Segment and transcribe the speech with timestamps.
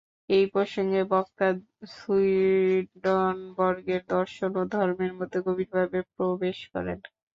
[0.29, 1.47] এই প্রসঙ্গে বক্তা
[1.95, 6.99] সুইডনবর্গের দর্শন ও ধর্মের মধ্যে গভীরভাবে প্রবেশ করেন।